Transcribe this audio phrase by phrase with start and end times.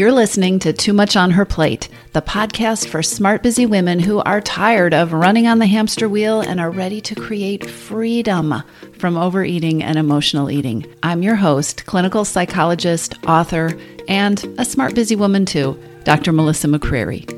[0.00, 4.20] You're listening to Too Much on Her Plate, the podcast for smart, busy women who
[4.20, 8.62] are tired of running on the hamster wheel and are ready to create freedom
[8.98, 10.86] from overeating and emotional eating.
[11.02, 13.78] I'm your host, clinical psychologist, author,
[14.08, 16.32] and a smart, busy woman too, Dr.
[16.32, 17.28] Melissa McCreery.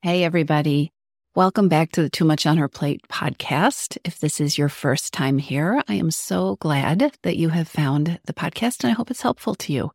[0.00, 0.90] Hey, everybody.
[1.36, 3.98] Welcome back to the Too Much on Her Plate podcast.
[4.04, 8.18] If this is your first time here, I am so glad that you have found
[8.24, 9.90] the podcast and I hope it's helpful to you.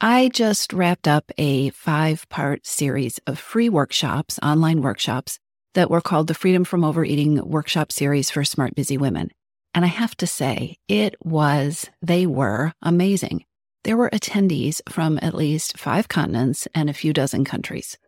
[0.00, 5.38] I just wrapped up a five part series of free workshops, online workshops
[5.74, 9.28] that were called the Freedom from Overeating Workshop Series for Smart Busy Women.
[9.74, 13.44] And I have to say, it was, they were amazing.
[13.84, 17.98] There were attendees from at least five continents and a few dozen countries.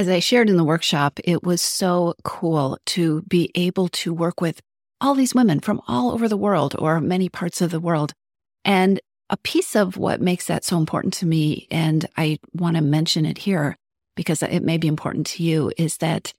[0.00, 4.40] As I shared in the workshop, it was so cool to be able to work
[4.40, 4.62] with
[4.98, 8.14] all these women from all over the world or many parts of the world.
[8.64, 12.82] And a piece of what makes that so important to me, and I want to
[12.82, 13.76] mention it here
[14.16, 16.32] because it may be important to you, is that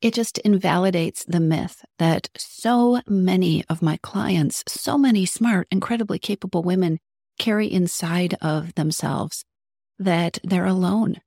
[0.00, 6.18] it just invalidates the myth that so many of my clients, so many smart, incredibly
[6.18, 6.98] capable women
[7.38, 9.44] carry inside of themselves
[9.98, 11.20] that they're alone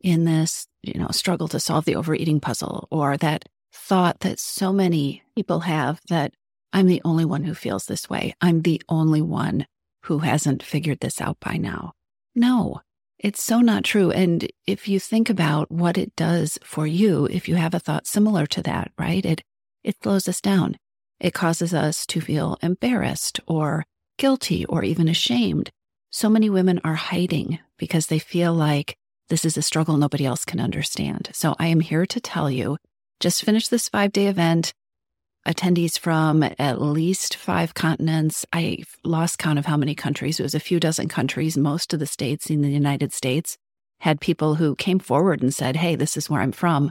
[0.00, 4.72] in this, you know, struggle to solve the overeating puzzle or that thought that so
[4.72, 6.34] many people have that
[6.72, 8.34] I'm the only one who feels this way.
[8.40, 9.66] I'm the only one
[10.04, 11.92] who hasn't figured this out by now.
[12.34, 12.80] No,
[13.18, 14.10] it's so not true.
[14.10, 18.06] And if you think about what it does for you, if you have a thought
[18.06, 19.24] similar to that, right?
[19.24, 19.42] It
[19.82, 20.76] it slows us down.
[21.20, 23.84] It causes us to feel embarrassed or
[24.18, 25.70] guilty or even ashamed.
[26.10, 28.96] So many women are hiding because they feel like
[29.28, 31.30] this is a struggle nobody else can understand.
[31.32, 32.78] So I am here to tell you
[33.20, 34.72] just finish this five day event.
[35.46, 38.44] Attendees from at least five continents.
[38.52, 40.40] I lost count of how many countries.
[40.40, 41.56] It was a few dozen countries.
[41.56, 43.56] Most of the states in the United States
[44.00, 46.90] had people who came forward and said, Hey, this is where I'm from.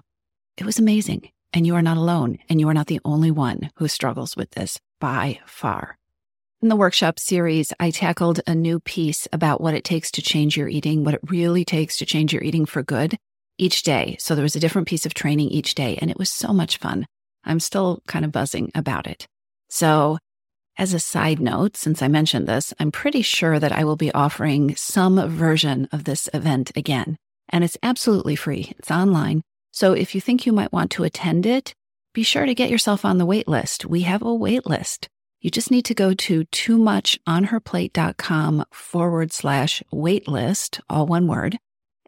[0.57, 1.29] It was amazing.
[1.51, 2.39] And you are not alone.
[2.47, 5.97] And you are not the only one who struggles with this by far.
[6.61, 10.55] In the workshop series, I tackled a new piece about what it takes to change
[10.55, 13.17] your eating, what it really takes to change your eating for good
[13.57, 14.15] each day.
[14.19, 16.77] So there was a different piece of training each day, and it was so much
[16.77, 17.05] fun.
[17.43, 19.27] I'm still kind of buzzing about it.
[19.69, 20.17] So,
[20.77, 24.11] as a side note, since I mentioned this, I'm pretty sure that I will be
[24.13, 27.17] offering some version of this event again.
[27.49, 29.41] And it's absolutely free, it's online.
[29.71, 31.73] So, if you think you might want to attend it,
[32.13, 33.85] be sure to get yourself on the wait list.
[33.85, 35.09] We have a wait list.
[35.45, 41.05] You just need to go to too much on her plate.com forward slash waitlist, all
[41.05, 41.59] one word,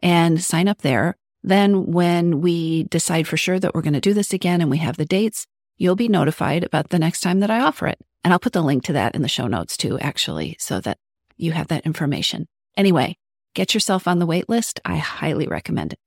[0.02, 1.16] and sign up there.
[1.44, 4.78] Then, when we decide for sure that we're going to do this again and we
[4.78, 5.46] have the dates,
[5.76, 8.00] you'll be notified about the next time that I offer it.
[8.24, 10.98] And I'll put the link to that in the show notes too, actually, so that
[11.36, 12.48] you have that information.
[12.76, 13.18] Anyway,
[13.54, 14.80] get yourself on the wait list.
[14.84, 16.00] I highly recommend it.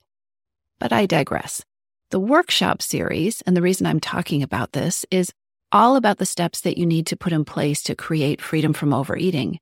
[0.82, 1.64] But I digress.
[2.10, 5.32] The workshop series, and the reason I'm talking about this is
[5.72, 8.94] all about the steps that you need to put in place to create freedom from
[8.94, 9.60] overeating.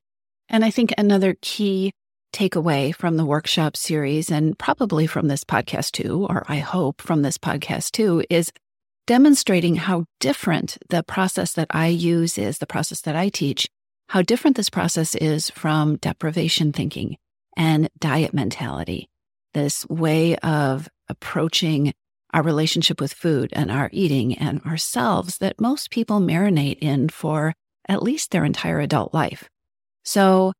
[0.48, 1.92] And I think another key
[2.32, 7.22] takeaway from the workshop series, and probably from this podcast too, or I hope from
[7.22, 8.52] this podcast too, is
[9.06, 13.68] demonstrating how different the process that I use is, the process that I teach,
[14.08, 17.16] how different this process is from deprivation thinking
[17.56, 19.08] and diet mentality.
[19.54, 21.92] This way of approaching
[22.32, 27.54] our relationship with food and our eating and ourselves that most people marinate in for
[27.88, 29.48] at least their entire adult life.
[30.04, 30.52] So,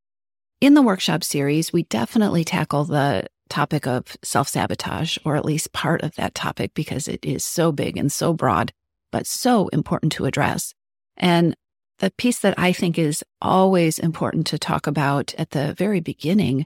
[0.61, 5.73] in the workshop series, we definitely tackle the topic of self sabotage, or at least
[5.73, 8.73] part of that topic, because it is so big and so broad,
[9.11, 10.75] but so important to address.
[11.17, 11.55] And
[11.99, 16.65] the piece that I think is always important to talk about at the very beginning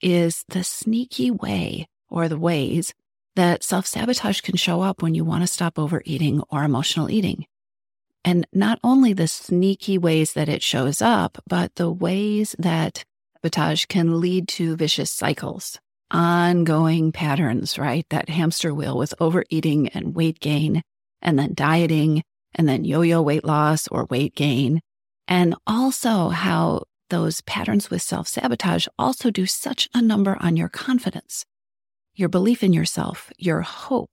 [0.00, 2.92] is the sneaky way or the ways
[3.36, 7.46] that self sabotage can show up when you want to stop overeating or emotional eating.
[8.24, 13.04] And not only the sneaky ways that it shows up, but the ways that
[13.36, 15.80] sabotage can lead to vicious cycles,
[16.10, 18.06] ongoing patterns, right?
[18.10, 20.82] That hamster wheel with overeating and weight gain,
[21.20, 22.22] and then dieting,
[22.54, 24.80] and then yo yo weight loss or weight gain.
[25.26, 30.68] And also how those patterns with self sabotage also do such a number on your
[30.68, 31.44] confidence
[32.14, 34.10] your belief in yourself, your hope,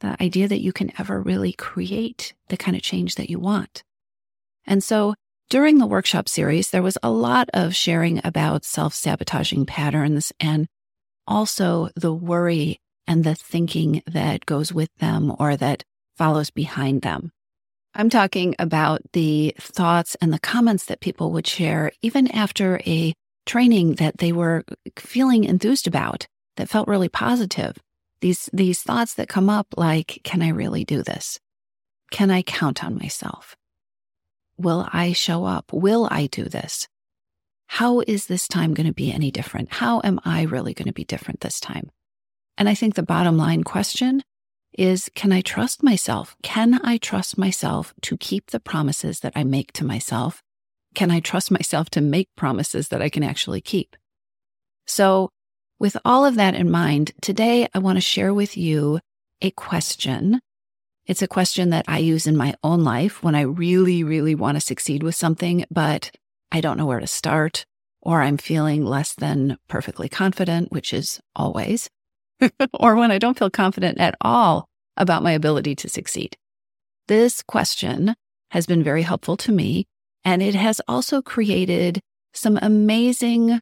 [0.00, 3.82] the idea that you can ever really create the kind of change that you want.
[4.66, 5.14] And so
[5.48, 10.66] during the workshop series, there was a lot of sharing about self sabotaging patterns and
[11.26, 15.84] also the worry and the thinking that goes with them or that
[16.16, 17.30] follows behind them.
[17.94, 23.14] I'm talking about the thoughts and the comments that people would share even after a
[23.46, 24.64] training that they were
[24.98, 26.26] feeling enthused about
[26.56, 27.76] that felt really positive.
[28.20, 31.38] These, these thoughts that come up like, can I really do this?
[32.10, 33.56] Can I count on myself?
[34.58, 35.72] Will I show up?
[35.72, 36.88] Will I do this?
[37.68, 39.72] How is this time going to be any different?
[39.72, 41.90] How am I really going to be different this time?
[42.56, 44.22] And I think the bottom line question
[44.72, 46.36] is can I trust myself?
[46.42, 50.42] Can I trust myself to keep the promises that I make to myself?
[50.94, 53.96] Can I trust myself to make promises that I can actually keep?
[54.86, 55.30] So,
[55.78, 59.00] with all of that in mind, today I want to share with you
[59.42, 60.40] a question.
[61.06, 64.56] It's a question that I use in my own life when I really, really want
[64.56, 66.10] to succeed with something, but
[66.50, 67.64] I don't know where to start,
[68.00, 71.90] or I'm feeling less than perfectly confident, which is always.
[72.74, 76.36] or when I don't feel confident at all about my ability to succeed.
[77.08, 78.14] This question
[78.50, 79.86] has been very helpful to me,
[80.24, 82.00] and it has also created
[82.32, 83.60] some amazing,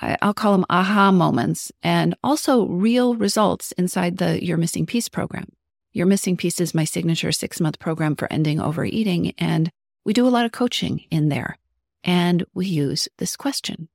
[0.00, 5.46] I'll call them aha moments, and also real results inside the Your Missing Piece program.
[5.92, 9.70] Your Missing Piece is my signature six month program for ending overeating, and
[10.04, 11.58] we do a lot of coaching in there.
[12.04, 13.88] And we use this question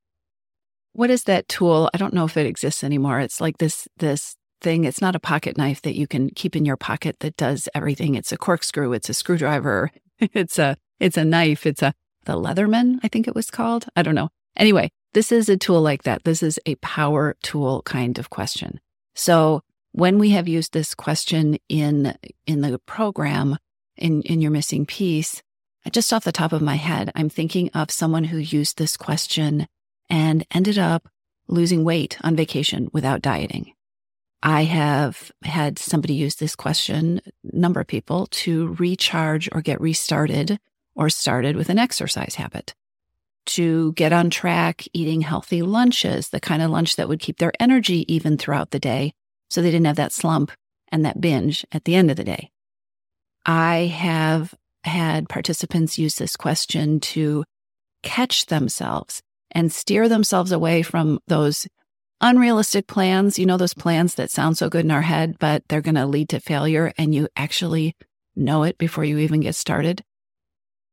[0.94, 1.90] what is that tool?
[1.94, 3.20] I don't know if it exists anymore.
[3.20, 4.84] It's like this this thing.
[4.84, 8.16] It's not a pocket knife that you can keep in your pocket that does everything.
[8.16, 11.94] It's a corkscrew, it's a screwdriver, it's a it's a knife, it's a
[12.26, 13.88] the Leatherman, I think it was called.
[13.96, 14.30] I don't know.
[14.56, 16.24] Anyway, this is a tool like that.
[16.24, 18.80] This is a power tool kind of question.
[19.16, 19.62] So
[19.92, 22.16] when we have used this question in
[22.46, 23.58] in the program
[23.98, 25.42] in in your missing piece,
[25.92, 29.68] just off the top of my head, I'm thinking of someone who used this question
[30.10, 31.10] and ended up
[31.48, 33.74] losing weight on vacation without dieting.
[34.44, 40.60] I have had somebody use this question, number of people, to recharge or get restarted
[40.96, 42.74] or started with an exercise habit,
[43.46, 47.54] to get on track eating healthy lunches, the kind of lunch that would keep their
[47.60, 49.14] energy even throughout the day
[49.50, 50.52] so they didn't have that slump
[50.92, 52.52] and that binge at the end of the day.
[53.46, 54.54] I have
[54.84, 57.44] had participants use this question to
[58.04, 59.22] catch themselves
[59.52, 61.68] and steer themselves away from those
[62.20, 63.38] unrealistic plans.
[63.38, 66.06] You know, those plans that sound so good in our head, but they're going to
[66.06, 67.96] lead to failure and you actually
[68.36, 70.04] know it before you even get started.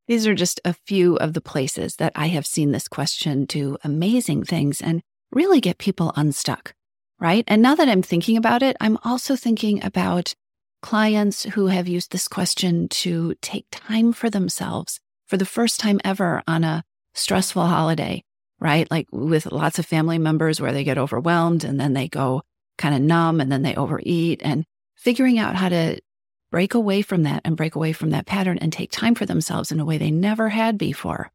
[0.08, 3.76] These are just a few of the places that I have seen this question do
[3.84, 6.74] amazing things and really get people unstuck,
[7.20, 7.44] right?
[7.46, 10.34] And now that I'm thinking about it, I'm also thinking about
[10.82, 16.00] clients who have used this question to take time for themselves for the first time
[16.04, 16.82] ever on a
[17.14, 18.22] stressful holiday
[18.60, 18.90] right?
[18.90, 22.42] Like with lots of family members where they get overwhelmed and then they go
[22.76, 24.64] kind of numb and then they overeat and
[24.96, 26.00] figuring out how to
[26.50, 29.70] break away from that and break away from that pattern and take time for themselves
[29.70, 31.30] in a way they never had before.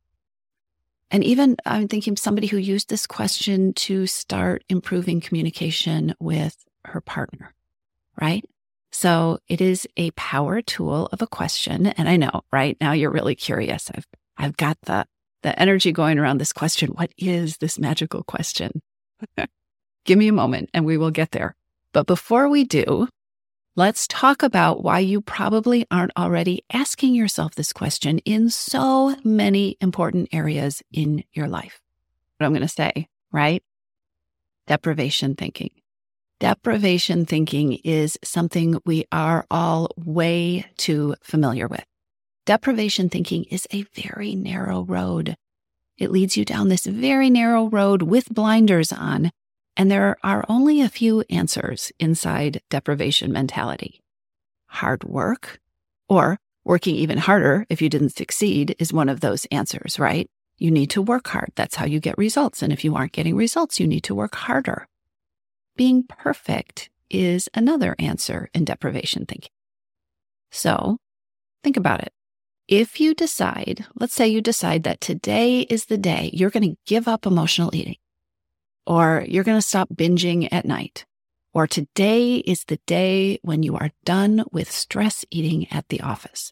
[1.12, 6.56] And even I'm thinking somebody who used this question to start improving communication with
[6.86, 7.54] her partner,
[8.20, 8.44] right?
[8.92, 11.88] So it is a power tool of a question.
[11.88, 13.92] And I know right now you're really curious.
[13.94, 14.08] I've,
[14.38, 15.06] I've got the
[15.44, 16.90] the energy going around this question.
[16.90, 18.82] What is this magical question?
[20.06, 21.56] Give me a moment and we will get there.
[21.92, 23.08] But before we do,
[23.76, 29.78] let's talk about why you probably aren't already asking yourself this question in so many
[29.82, 31.82] important areas in your life.
[32.38, 33.64] What I'm going to say, right?
[34.68, 35.72] Deprivation thinking.
[36.40, 41.86] Deprivation thinking is something we are all way too familiar with.
[42.46, 45.36] Deprivation thinking is a very narrow road.
[45.98, 49.32] It leads you down this very narrow road with blinders on,
[49.76, 54.02] and there are only a few answers inside deprivation mentality.
[54.68, 55.60] Hard work,
[56.08, 60.30] or working even harder if you didn't succeed, is one of those answers, right?
[60.58, 61.52] You need to work hard.
[61.56, 62.62] That's how you get results.
[62.62, 64.88] And if you aren't getting results, you need to work harder.
[65.76, 69.52] Being perfect is another answer in deprivation thinking.
[70.52, 70.98] So
[71.64, 72.14] think about it.
[72.68, 76.78] If you decide, let's say you decide that today is the day you're going to
[76.86, 77.98] give up emotional eating,
[78.86, 81.06] or you're going to stop binging at night,
[81.54, 86.52] or today is the day when you are done with stress eating at the office.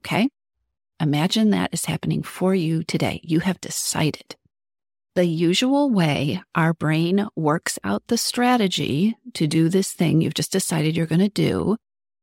[0.00, 0.28] Okay.
[1.00, 3.20] Imagine that is happening for you today.
[3.22, 4.36] You have decided.
[5.14, 10.52] The usual way our brain works out the strategy to do this thing you've just
[10.52, 11.76] decided you're going to do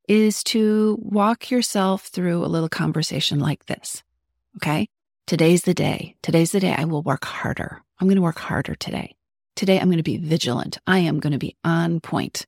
[0.07, 4.03] is to walk yourself through a little conversation like this.
[4.57, 4.87] Okay.
[5.25, 6.15] Today's the day.
[6.21, 7.81] Today's the day I will work harder.
[7.99, 9.15] I'm going to work harder today.
[9.55, 10.79] Today I'm going to be vigilant.
[10.87, 12.45] I am going to be on point.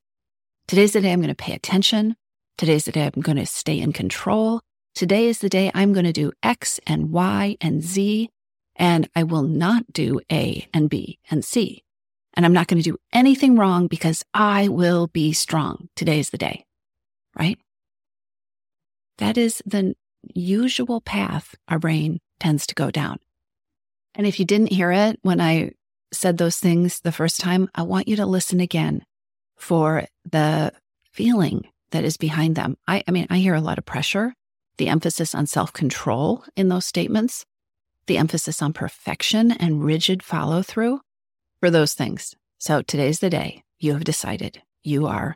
[0.68, 2.16] Today's the day I'm going to pay attention.
[2.58, 4.62] Today's the day I'm going to stay in control.
[4.96, 8.30] Today is the day I'm going to do X and Y and Z,
[8.76, 11.84] and I will not do A and B and C.
[12.34, 15.90] And I'm not going to do anything wrong because I will be strong.
[15.96, 16.66] Today is the day,
[17.38, 17.60] right?
[19.20, 19.96] That is the
[20.34, 23.20] usual path our brain tends to go down.
[24.16, 25.72] And if you didn't hear it when I
[26.16, 29.04] said those things the first time, I want you to listen again
[29.56, 30.74] for the
[31.12, 32.78] feeling that is behind them.
[32.88, 34.34] I, I mean, I hear a lot of pressure,
[34.78, 37.46] the emphasis on self control in those statements,
[38.08, 41.02] the emphasis on perfection and rigid follow through
[41.60, 42.36] for those things.
[42.58, 45.36] So today's the day you have decided you are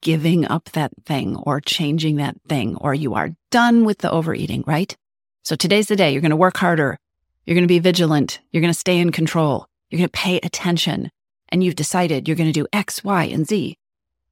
[0.00, 4.64] giving up that thing or changing that thing, or you are done with the overeating,
[4.66, 4.96] right?
[5.42, 6.98] So today's the day you're going to work harder.
[7.44, 8.40] You're going to be vigilant.
[8.50, 9.66] You're going to stay in control.
[9.90, 11.10] You're going to pay attention.
[11.48, 13.76] And you've decided you're going to do X, Y, and Z.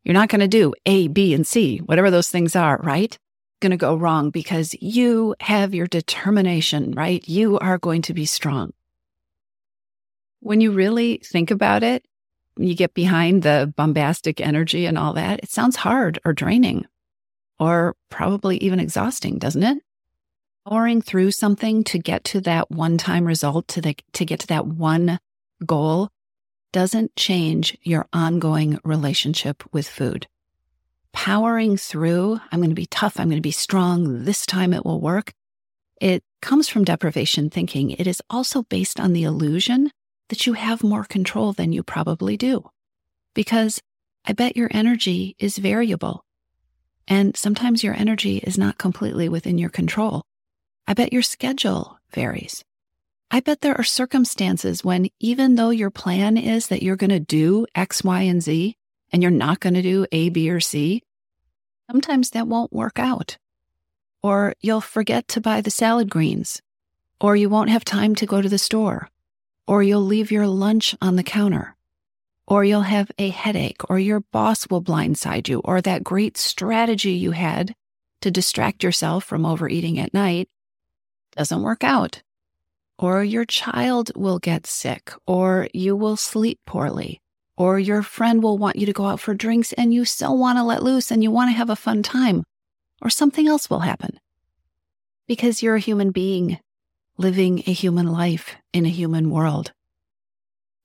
[0.04, 3.18] You're not going to do A, B, and C, whatever those things are, right?
[3.60, 7.26] Going to go wrong because you have your determination, right?
[7.28, 8.72] You are going to be strong.
[10.40, 12.06] When you really think about it,
[12.56, 16.86] you get behind the bombastic energy and all that, it sounds hard or draining
[17.58, 19.82] or probably even exhausting, doesn't it?
[20.68, 24.46] Powering through something to get to that one time result, to, the, to get to
[24.48, 25.18] that one
[25.64, 26.08] goal,
[26.72, 30.26] doesn't change your ongoing relationship with food.
[31.12, 34.84] Powering through, I'm going to be tough, I'm going to be strong, this time it
[34.84, 35.32] will work.
[36.00, 37.90] It comes from deprivation thinking.
[37.90, 39.90] It is also based on the illusion
[40.28, 42.70] that you have more control than you probably do.
[43.34, 43.80] Because
[44.24, 46.24] I bet your energy is variable.
[47.08, 50.22] And sometimes your energy is not completely within your control.
[50.86, 52.62] I bet your schedule varies.
[53.30, 57.20] I bet there are circumstances when, even though your plan is that you're going to
[57.20, 58.74] do X, Y, and Z,
[59.12, 61.02] and you're not going to do A, B, or C,
[61.90, 63.36] sometimes that won't work out.
[64.22, 66.62] Or you'll forget to buy the salad greens,
[67.20, 69.10] or you won't have time to go to the store,
[69.66, 71.76] or you'll leave your lunch on the counter,
[72.46, 77.12] or you'll have a headache, or your boss will blindside you, or that great strategy
[77.12, 77.74] you had
[78.22, 80.48] to distract yourself from overeating at night
[81.36, 82.22] doesn't work out.
[82.98, 87.20] Or your child will get sick, or you will sleep poorly,
[87.56, 90.58] or your friend will want you to go out for drinks and you still want
[90.58, 92.42] to let loose and you want to have a fun time,
[93.00, 94.18] or something else will happen.
[95.26, 96.58] Because you're a human being
[97.18, 99.72] living a human life in a human world.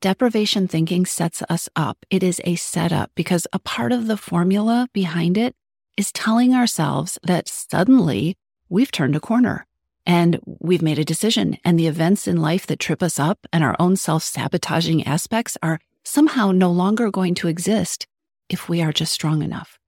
[0.01, 2.05] Deprivation thinking sets us up.
[2.09, 5.55] It is a setup because a part of the formula behind it
[5.95, 8.35] is telling ourselves that suddenly
[8.67, 9.65] we've turned a corner
[10.05, 13.63] and we've made a decision, and the events in life that trip us up and
[13.63, 18.05] our own self sabotaging aspects are somehow no longer going to exist
[18.49, 19.79] if we are just strong enough.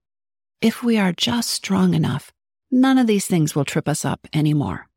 [0.61, 2.31] If we are just strong enough,
[2.71, 4.87] none of these things will trip us up anymore.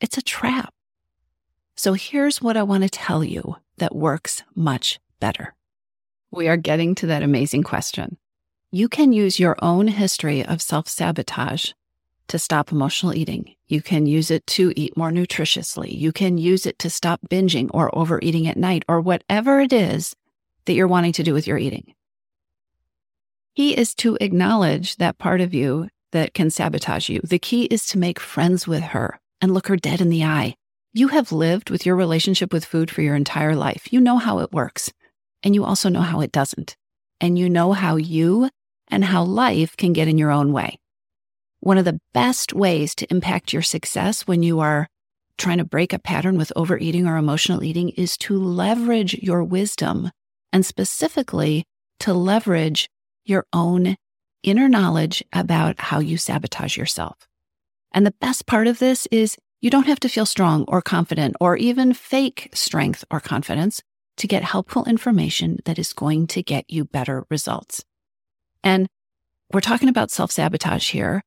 [0.00, 0.72] It's a trap.
[1.74, 5.54] So here's what I want to tell you that works much better.
[6.30, 8.16] We are getting to that amazing question.
[8.70, 11.72] You can use your own history of self sabotage
[12.28, 13.55] to stop emotional eating.
[13.68, 15.96] You can use it to eat more nutritiously.
[15.96, 20.14] You can use it to stop binging or overeating at night or whatever it is
[20.66, 21.94] that you're wanting to do with your eating.
[23.54, 27.20] He is to acknowledge that part of you that can sabotage you.
[27.24, 30.54] The key is to make friends with her and look her dead in the eye.
[30.92, 33.92] You have lived with your relationship with food for your entire life.
[33.92, 34.92] You know how it works,
[35.42, 36.76] and you also know how it doesn't.
[37.20, 38.50] And you know how you
[38.88, 40.78] and how life can get in your own way.
[41.66, 44.86] One of the best ways to impact your success when you are
[45.36, 50.12] trying to break a pattern with overeating or emotional eating is to leverage your wisdom
[50.52, 51.64] and specifically
[51.98, 52.88] to leverage
[53.24, 53.96] your own
[54.44, 57.26] inner knowledge about how you sabotage yourself.
[57.90, 61.34] And the best part of this is you don't have to feel strong or confident
[61.40, 63.82] or even fake strength or confidence
[64.18, 67.84] to get helpful information that is going to get you better results.
[68.62, 68.86] And
[69.52, 71.24] we're talking about self sabotage here.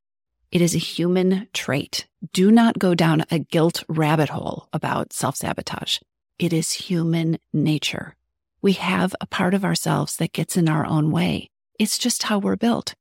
[0.51, 2.07] It is a human trait.
[2.33, 5.99] Do not go down a guilt rabbit hole about self sabotage.
[6.39, 8.15] It is human nature.
[8.61, 11.49] We have a part of ourselves that gets in our own way.
[11.77, 12.95] It's just how we're built.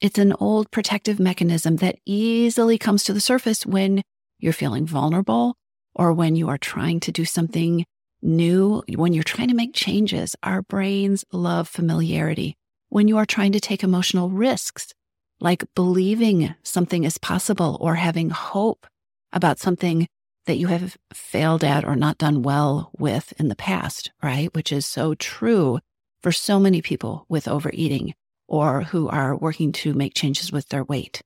[0.00, 4.02] It's an old protective mechanism that easily comes to the surface when
[4.38, 5.56] you're feeling vulnerable
[5.94, 7.84] or when you are trying to do something
[8.22, 10.36] new, when you're trying to make changes.
[10.42, 12.56] Our brains love familiarity.
[12.90, 14.92] When you are trying to take emotional risks,
[15.40, 18.86] like believing something is possible or having hope
[19.32, 20.06] about something
[20.46, 24.54] that you have failed at or not done well with in the past, right?
[24.54, 25.80] Which is so true
[26.22, 28.14] for so many people with overeating
[28.48, 31.22] or who are working to make changes with their weight.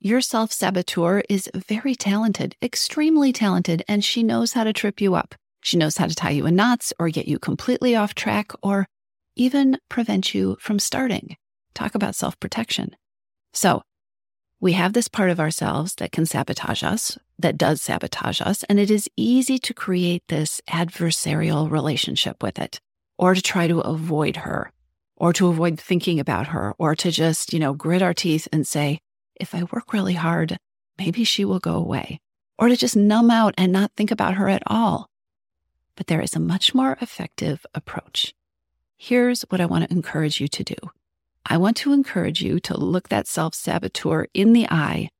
[0.00, 5.14] your self saboteur is very talented, extremely talented, and she knows how to trip you
[5.14, 5.34] up.
[5.62, 8.86] She knows how to tie you in knots or get you completely off track or
[9.36, 11.36] even prevent you from starting.
[11.74, 12.96] Talk about self protection.
[13.52, 13.82] So,
[14.60, 18.78] we have this part of ourselves that can sabotage us, that does sabotage us, and
[18.78, 22.80] it is easy to create this adversarial relationship with it,
[23.18, 24.70] or to try to avoid her,
[25.16, 28.66] or to avoid thinking about her, or to just, you know, grit our teeth and
[28.66, 29.00] say,
[29.34, 30.56] if I work really hard,
[30.96, 32.20] maybe she will go away,
[32.58, 35.08] or to just numb out and not think about her at all.
[35.96, 38.32] But there is a much more effective approach.
[38.96, 40.76] Here's what I want to encourage you to do.
[41.44, 45.10] I want to encourage you to look that self saboteur in the eye,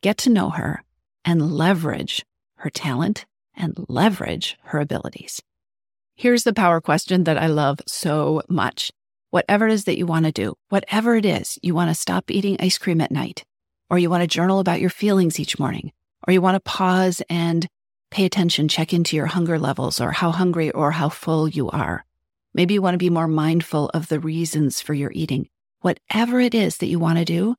[0.00, 0.84] get to know her,
[1.24, 2.24] and leverage
[2.56, 5.42] her talent and leverage her abilities.
[6.16, 8.90] Here's the power question that I love so much.
[9.30, 12.30] Whatever it is that you want to do, whatever it is, you want to stop
[12.30, 13.44] eating ice cream at night,
[13.88, 15.92] or you want to journal about your feelings each morning,
[16.26, 17.68] or you want to pause and
[18.10, 22.04] pay attention, check into your hunger levels, or how hungry or how full you are.
[22.52, 25.48] Maybe you want to be more mindful of the reasons for your eating.
[25.80, 27.56] Whatever it is that you want to do,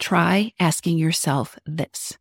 [0.00, 2.18] try asking yourself this.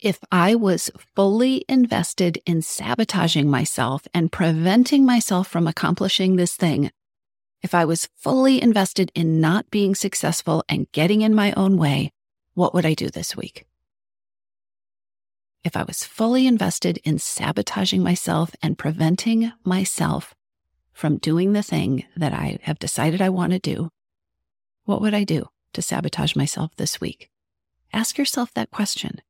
[0.00, 6.92] If I was fully invested in sabotaging myself and preventing myself from accomplishing this thing,
[7.62, 12.12] if I was fully invested in not being successful and getting in my own way,
[12.52, 13.64] what would I do this week?
[15.64, 20.34] If I was fully invested in sabotaging myself and preventing myself
[20.94, 23.90] from doing the thing that I have decided I want to do,
[24.84, 27.30] what would I do to sabotage myself this week?
[27.92, 29.20] Ask yourself that question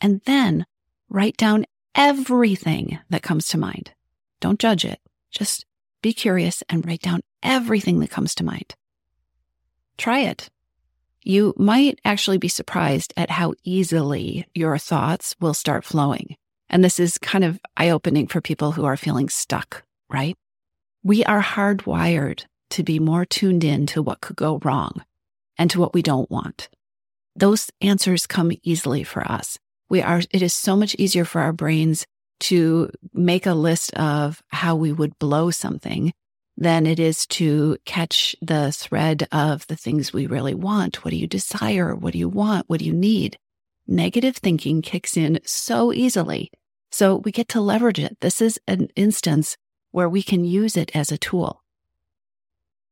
[0.00, 0.66] and then
[1.08, 3.92] write down everything that comes to mind.
[4.40, 5.00] Don't judge it.
[5.30, 5.64] Just
[6.02, 8.74] be curious and write down everything that comes to mind.
[9.96, 10.50] Try it.
[11.22, 16.36] You might actually be surprised at how easily your thoughts will start flowing.
[16.68, 20.36] And this is kind of eye opening for people who are feeling stuck, right?
[21.04, 25.04] We are hardwired to be more tuned in to what could go wrong
[25.58, 26.70] and to what we don't want.
[27.36, 29.58] Those answers come easily for us.
[29.90, 32.06] We are, it is so much easier for our brains
[32.40, 36.14] to make a list of how we would blow something
[36.56, 41.04] than it is to catch the thread of the things we really want.
[41.04, 41.94] What do you desire?
[41.94, 42.68] What do you want?
[42.68, 43.36] What do you need?
[43.86, 46.50] Negative thinking kicks in so easily.
[46.90, 48.16] So we get to leverage it.
[48.20, 49.58] This is an instance
[49.94, 51.62] where we can use it as a tool.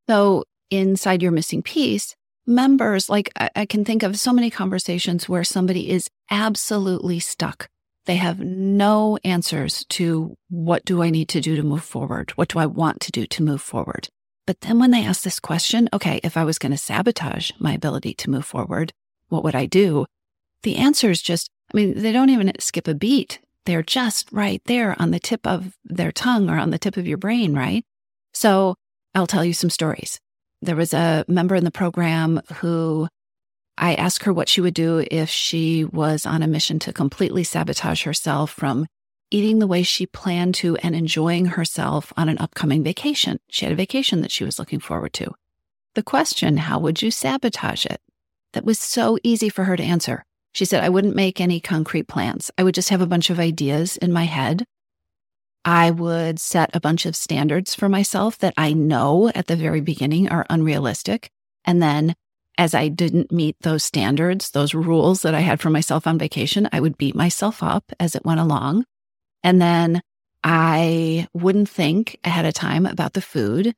[0.09, 2.15] So inside your missing piece,
[2.47, 7.69] members, like I, I can think of so many conversations where somebody is absolutely stuck.
[8.07, 12.31] They have no answers to what do I need to do to move forward?
[12.37, 14.09] What do I want to do to move forward?
[14.47, 17.73] But then when they ask this question, okay, if I was going to sabotage my
[17.73, 18.93] ability to move forward,
[19.29, 20.07] what would I do?
[20.63, 23.41] The answer is just, I mean, they don't even skip a beat.
[23.65, 27.07] They're just right there on the tip of their tongue or on the tip of
[27.07, 27.85] your brain, right?
[28.33, 28.75] So
[29.15, 30.19] I'll tell you some stories.
[30.61, 33.09] There was a member in the program who
[33.79, 37.45] I asked her what she would do if she was on a mission to completely
[37.45, 38.87] sabotage herself from
[39.31, 43.39] eating the way she planned to and enjoying herself on an upcoming vacation.
[43.49, 45.33] She had a vacation that she was looking forward to.
[45.95, 48.01] The question, how would you sabotage it?
[48.53, 50.25] That was so easy for her to answer.
[50.53, 52.51] She said, I wouldn't make any concrete plans.
[52.59, 54.65] I would just have a bunch of ideas in my head.
[55.65, 59.81] I would set a bunch of standards for myself that I know at the very
[59.81, 61.31] beginning are unrealistic.
[61.65, 62.15] And then
[62.59, 66.69] as I didn't meet those standards, those rules that I had for myself on vacation,
[66.73, 68.85] I would beat myself up as it went along.
[69.43, 70.03] And then
[70.45, 73.75] I wouldn't think ahead of time about the food.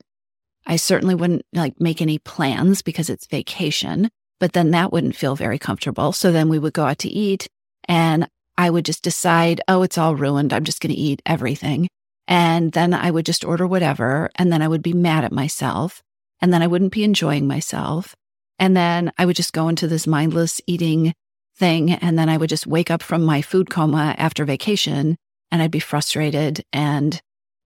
[0.67, 4.11] I certainly wouldn't like make any plans because it's vacation
[4.41, 6.13] but then that wouldn't feel very comfortable.
[6.13, 7.47] So then we would go out to eat
[7.89, 10.53] and I would just decide, oh, it's all ruined.
[10.53, 11.89] I'm just going to eat everything.
[12.27, 14.31] And then I would just order whatever.
[14.37, 16.03] And then I would be mad at myself.
[16.41, 18.15] And then I wouldn't be enjoying myself.
[18.59, 21.15] And then I would just go into this mindless eating
[21.57, 21.93] thing.
[21.93, 25.17] And then I would just wake up from my food coma after vacation
[25.51, 27.21] and I'd be frustrated and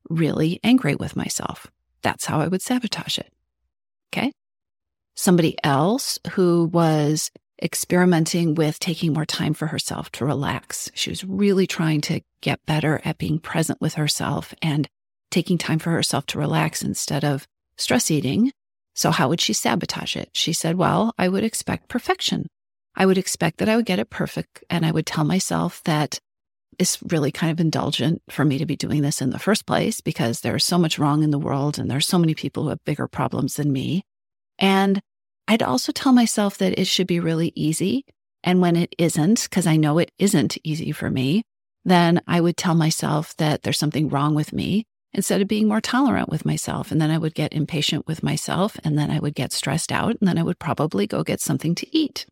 [0.08, 1.66] really angry with myself.
[2.02, 3.32] That's how I would sabotage it.
[4.10, 4.32] Okay
[5.18, 10.92] somebody else who was experimenting with taking more time for herself to relax.
[10.94, 14.88] She was really trying to get better at being present with herself and
[15.32, 18.52] taking time for herself to relax instead of stress eating.
[18.94, 20.30] So, how would she sabotage it?
[20.34, 22.46] She said, Well, I would expect perfection.
[22.94, 24.62] I would expect that I would get it perfect.
[24.70, 26.20] And I would tell myself that
[26.78, 30.00] it's really kind of indulgent for me to be doing this in the first place
[30.00, 32.84] because there's so much wrong in the world and there's so many people who have
[32.84, 34.04] bigger problems than me.
[34.58, 35.00] And
[35.46, 38.04] I'd also tell myself that it should be really easy.
[38.44, 41.42] And when it isn't, because I know it isn't easy for me,
[41.84, 45.80] then I would tell myself that there's something wrong with me instead of being more
[45.80, 46.92] tolerant with myself.
[46.92, 50.16] And then I would get impatient with myself and then I would get stressed out
[50.20, 52.26] and then I would probably go get something to eat.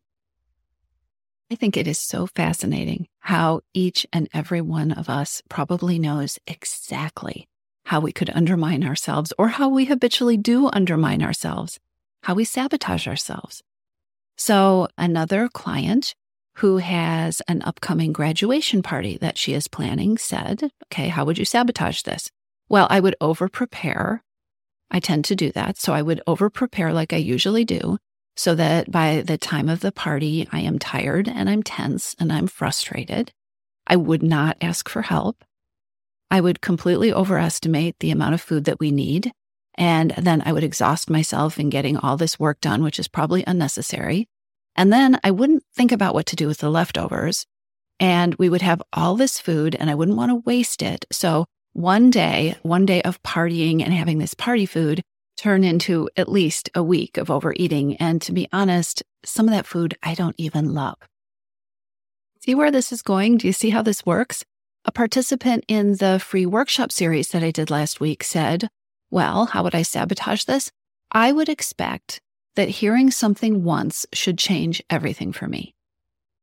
[1.49, 6.37] I think it is so fascinating how each and every one of us probably knows
[6.45, 7.47] exactly
[7.85, 11.79] how we could undermine ourselves or how we habitually do undermine ourselves,
[12.23, 13.61] how we sabotage ourselves.
[14.37, 16.13] So, another client
[16.57, 21.45] who has an upcoming graduation party that she is planning said, Okay, how would you
[21.45, 22.29] sabotage this?
[22.69, 24.23] Well, I would over prepare.
[24.91, 25.77] I tend to do that.
[25.77, 27.97] So, I would over prepare like I usually do
[28.37, 32.31] so that by the time of the party, I am tired and I'm tense and
[32.31, 33.33] I'm frustrated.
[33.87, 35.43] I would not ask for help.
[36.29, 39.31] I would completely overestimate the amount of food that we need.
[39.77, 43.43] And then I would exhaust myself in getting all this work done, which is probably
[43.45, 44.27] unnecessary.
[44.75, 47.45] And then I wouldn't think about what to do with the leftovers.
[47.99, 51.05] And we would have all this food and I wouldn't want to waste it.
[51.11, 55.03] So one day, one day of partying and having this party food
[55.37, 57.95] turn into at least a week of overeating.
[57.97, 60.97] And to be honest, some of that food I don't even love.
[62.41, 63.37] See where this is going?
[63.37, 64.43] Do you see how this works?
[64.85, 68.69] A participant in the free workshop series that I did last week said,
[69.09, 70.71] Well, how would I sabotage this?
[71.11, 72.19] I would expect
[72.55, 75.73] that hearing something once should change everything for me.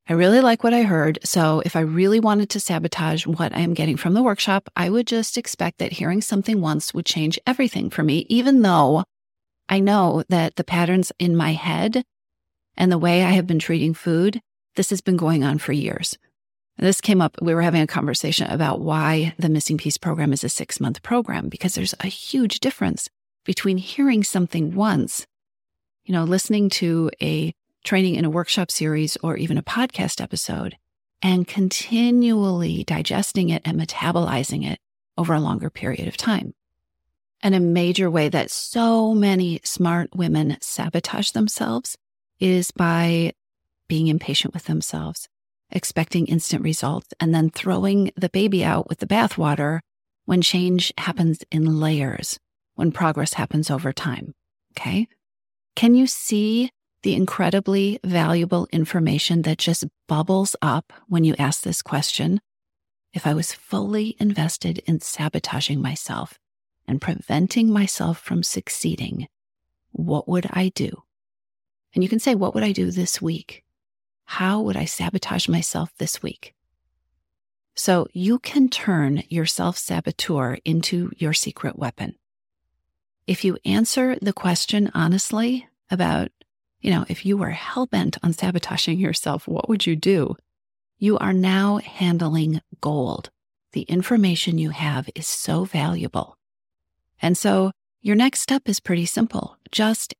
[0.08, 1.18] I really like what I heard.
[1.24, 4.90] So if I really wanted to sabotage what I am getting from the workshop, I
[4.90, 9.04] would just expect that hearing something once would change everything for me, even though
[9.68, 12.04] I know that the patterns in my head
[12.76, 14.40] and the way I have been treating food,
[14.76, 16.18] this has been going on for years.
[16.76, 20.42] This came up, we were having a conversation about why the Missing Piece program is
[20.42, 23.08] a six month program, because there's a huge difference
[23.44, 25.26] between hearing something once,
[26.04, 30.76] you know, listening to a training in a workshop series or even a podcast episode
[31.22, 34.78] and continually digesting it and metabolizing it
[35.16, 36.54] over a longer period of time.
[37.42, 41.96] And a major way that so many smart women sabotage themselves
[42.40, 43.32] is by
[43.86, 45.28] being impatient with themselves,
[45.74, 49.80] expecting instant results, and then throwing the baby out with the bathwater
[50.24, 52.38] when change happens in layers,
[52.74, 54.34] when progress happens over time.
[54.72, 55.08] Okay.
[55.76, 56.70] Can you see
[57.02, 62.40] the incredibly valuable information that just bubbles up when you ask this question,
[63.12, 66.38] if I was fully invested in sabotaging myself
[66.88, 69.28] and preventing myself from succeeding,
[69.92, 71.02] what would I do?
[71.94, 73.63] And you can say, What would I do this week?
[74.24, 76.54] How would I sabotage myself this week?
[77.74, 82.16] So you can turn your self saboteur into your secret weapon.
[83.26, 86.30] If you answer the question honestly about
[86.84, 90.36] you know, if you were hell bent on sabotaging yourself, what would you do?
[90.98, 93.30] You are now handling gold.
[93.72, 96.36] The information you have is so valuable.
[97.22, 99.56] And so your next step is pretty simple.
[99.72, 100.14] Just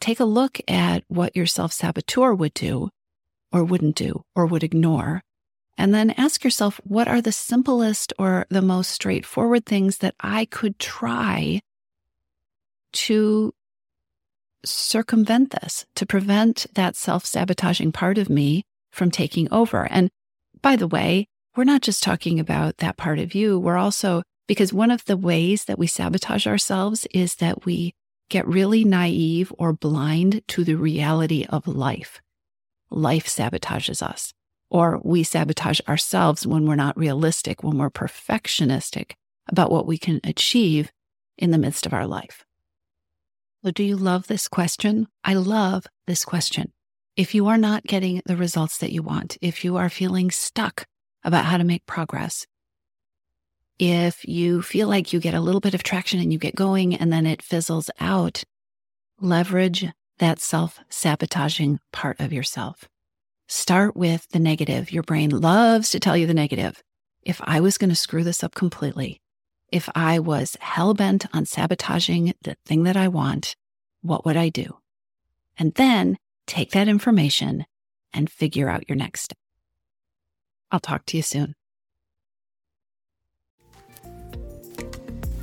[0.00, 2.88] take a look at what your self saboteur would do
[3.56, 5.22] or wouldn't do or would ignore.
[5.78, 10.44] And then ask yourself, what are the simplest or the most straightforward things that I
[10.44, 11.60] could try
[12.92, 13.52] to
[14.64, 19.86] circumvent this, to prevent that self sabotaging part of me from taking over.
[19.90, 20.10] And
[20.62, 23.58] by the way, we're not just talking about that part of you.
[23.58, 27.94] We're also, because one of the ways that we sabotage ourselves is that we
[28.28, 32.20] get really naive or blind to the reality of life.
[32.90, 34.32] Life sabotages us,
[34.70, 39.12] or we sabotage ourselves when we're not realistic, when we're perfectionistic
[39.48, 40.92] about what we can achieve
[41.38, 42.44] in the midst of our life.
[43.64, 45.08] So, do you love this question?
[45.24, 46.72] I love this question.
[47.16, 50.86] If you are not getting the results that you want, if you are feeling stuck
[51.24, 52.46] about how to make progress,
[53.78, 56.94] if you feel like you get a little bit of traction and you get going
[56.94, 58.42] and then it fizzles out,
[59.20, 59.86] leverage
[60.18, 62.88] that self sabotaging part of yourself.
[63.48, 64.90] Start with the negative.
[64.90, 66.82] Your brain loves to tell you the negative.
[67.22, 69.20] If I was going to screw this up completely,
[69.70, 73.54] if I was hell bent on sabotaging the thing that I want,
[74.02, 74.78] what would I do?
[75.58, 77.66] And then take that information
[78.12, 79.38] and figure out your next step.
[80.70, 81.54] I'll talk to you soon.